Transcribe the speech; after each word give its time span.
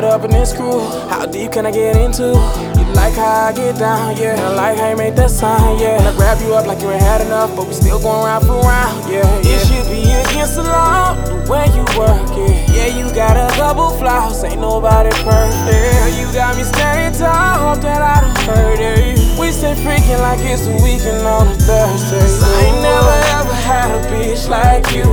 it 0.00 0.04
up 0.04 0.24
in 0.24 0.30
this 0.30 0.56
crew. 0.56 0.80
How 1.08 1.26
deep 1.26 1.52
can 1.52 1.66
I 1.66 1.70
get 1.70 1.96
into? 1.96 2.32
You 2.78 2.84
like 2.94 3.14
how 3.14 3.48
I 3.48 3.52
get 3.52 3.78
down, 3.78 4.16
yeah. 4.16 4.32
And 4.32 4.40
I 4.40 4.54
like 4.54 4.78
how 4.78 4.90
you 4.90 4.96
make 4.96 5.14
that 5.16 5.30
sound, 5.30 5.80
yeah. 5.80 5.98
And 5.98 6.08
I 6.08 6.16
grab 6.16 6.40
you 6.40 6.54
up 6.54 6.66
like 6.66 6.80
you 6.80 6.90
ain't 6.90 7.02
had 7.02 7.20
enough, 7.20 7.54
but 7.54 7.66
we 7.66 7.74
still 7.74 8.00
going 8.00 8.24
round 8.24 8.46
for 8.46 8.60
round, 8.60 9.10
yeah. 9.10 9.20
yeah. 9.44 9.54
It 9.54 9.60
should 9.68 9.86
be 9.92 10.02
against 10.08 10.56
the 10.56 10.64
law 10.64 11.14
the 11.28 11.36
way 11.50 11.66
you 11.76 11.84
work 12.00 12.32
it. 12.48 12.56
Yeah, 12.72 12.88
you 12.96 13.12
got 13.14 13.36
a 13.36 13.52
couple 13.56 13.90
flaws, 13.98 14.42
ain't 14.44 14.60
nobody 14.60 15.10
perfect. 15.20 16.16
You 16.16 16.26
got 16.32 16.56
me 16.56 16.64
standing 16.64 17.18
tall, 17.20 17.74
hope 17.74 17.82
that 17.82 18.00
I 18.00 18.24
don't 18.24 18.40
hurt 18.48 18.80
it. 18.80 19.20
We 19.38 19.52
stay 19.52 19.74
freaking 19.84 20.20
like 20.20 20.40
it's 20.40 20.64
the 20.66 20.74
weekend 20.80 21.26
on 21.26 21.48
a 21.48 21.54
Thursday. 21.54 22.24
I 22.24 22.72
ain't 22.72 22.82
never 22.82 23.16
ever 23.36 23.54
had 23.68 23.90
a 23.92 24.00
bitch 24.08 24.48
like 24.48 24.88
you. 24.92 25.04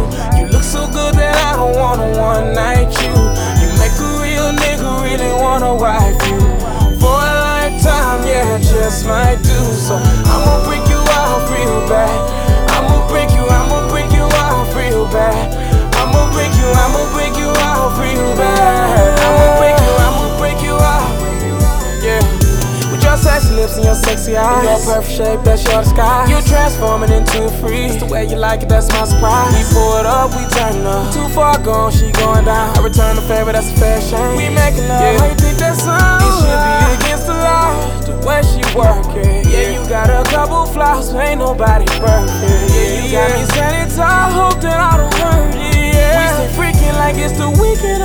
Perfect 24.88 25.18
shape, 25.18 25.41
that's 25.43 25.63
your 25.68 25.84
disguise. 25.84 26.30
You're 26.30 26.48
transforming 26.48 27.12
into 27.12 27.46
a 27.46 27.52
freak. 27.60 27.91
It's 27.91 27.99
the 27.99 28.07
way 28.07 28.26
you 28.26 28.38
like 28.38 28.63
it, 28.63 28.70
that's 28.70 28.88
my 28.90 29.04
surprise. 29.04 29.52
We 29.52 29.63
pull 29.76 29.99
it 29.99 30.05
up, 30.07 30.32
we 30.32 30.48
turn 30.55 30.85
up. 30.88 31.13
Too 31.13 31.27
far 31.35 31.60
gone, 31.60 31.91
she 31.91 32.12
going 32.12 32.46
down. 32.46 32.77
I 32.77 32.82
return 32.82 33.15
the 33.18 33.21
favor, 33.24 33.52
that's 33.52 33.70
a 33.71 33.76
fair 33.76 33.99
shame. 34.02 34.38
We 34.40 34.48
making 34.48 34.88
love, 34.88 35.04
yeah. 35.04 35.20
how 35.20 35.27
you 35.27 35.35
think 35.35 35.58
that's 35.60 35.84
on? 35.84 36.24
It 36.24 36.32
should 36.40 36.63
be 36.63 37.04
against 37.04 37.27
the 37.27 37.35
law, 37.35 37.76
the 38.08 38.15
way 38.24 38.40
she 38.48 38.63
work 38.71 39.12
it. 39.20 39.46
Yeah, 39.52 39.76
you 39.76 39.84
got 39.90 40.08
a 40.10 40.24
couple 40.32 40.65
flaws, 40.68 41.12
but 41.12 41.27
ain't 41.27 41.40
nobody 41.40 41.85
perfect. 41.99 42.71
Yeah, 42.71 43.04
you 43.04 43.12
got 43.12 43.27
me 43.35 43.43
standing 43.52 43.91
tall, 43.96 44.32
hope 44.32 44.62
that 44.63 44.80
I 44.80 44.98
don't 44.98 45.13
hurt 45.20 45.55
it. 45.55 45.96
Yeah. 45.99 46.15
We 46.15 46.48
stay 46.48 46.49
freaking 46.55 46.96
like 46.96 47.18
it's 47.20 47.35
the 47.35 47.49
weekend 47.60 48.04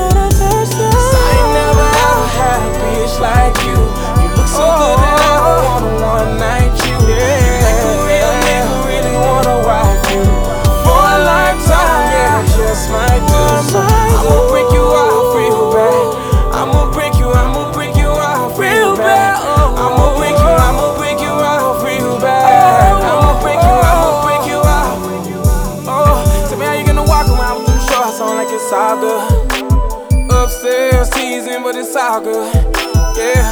Upstairs 31.02 31.44
teasing, 31.44 31.62
but 31.64 31.74
it's 31.74 31.96
all 31.96 32.20
good. 32.20 32.54
Yeah, 33.16 33.42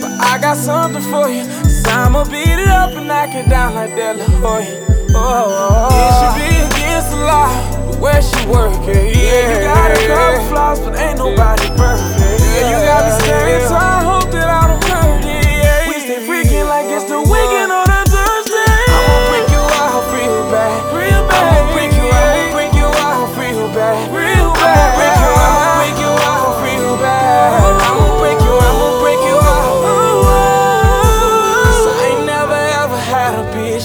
but 0.00 0.10
I 0.24 0.38
got 0.40 0.56
something 0.56 1.02
for 1.02 1.28
you. 1.28 1.44
Cause 1.44 1.84
I'ma 1.86 2.24
beat 2.24 2.48
it 2.48 2.68
up 2.68 2.92
and 2.92 3.06
knock 3.06 3.34
it 3.34 3.46
down 3.50 3.74
like 3.74 3.94
De 3.94 4.14
La 4.14 4.24
Hoya. 4.40 4.86
Oh, 5.10 5.14
oh, 5.14 5.88
oh, 5.90 5.98
it 6.00 6.12
should 6.16 6.36
be 6.40 6.76
against 6.76 7.10
the 7.10 7.16
law, 7.16 7.92
the 7.92 7.98
way 7.98 8.20
she 8.22 8.40
work 8.48 8.88
it. 8.88 9.14
Yeah, 9.14 9.58
you 9.58 9.64
got 9.68 9.90
a 9.90 10.06
couple 10.06 10.48
flaws, 10.48 10.80
but 10.80 10.96
ain't 10.96 11.18
nobody 11.18 11.67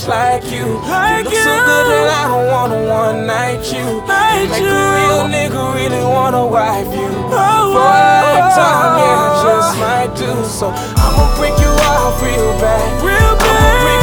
bitch 0.03 0.09
like 0.09 0.43
you. 0.51 0.65
You 0.65 1.23
look 1.23 1.33
so 1.33 1.55
good 1.65 1.85
that 1.91 2.09
I 2.09 2.27
don't 2.27 2.47
wanna 2.51 2.89
one 2.89 3.27
night 3.27 3.71
you. 3.71 3.79
You 3.79 4.01
make 4.07 4.51
a 4.51 4.63
real 4.63 5.27
nigga 5.27 5.73
really 5.75 6.03
wanna 6.03 6.45
wife 6.45 6.87
you. 6.87 7.09
For 7.09 7.35
a 7.35 8.01
lifetime, 8.23 8.97
yeah, 8.99 9.23
I 9.23 9.43
just 9.43 9.79
might 9.79 10.15
do 10.15 10.45
so. 10.45 10.69
I'ma 10.69 11.35
break 11.37 11.57
you 11.59 11.67
out 11.67 12.21
real 12.21 12.59
bad. 12.59 14.02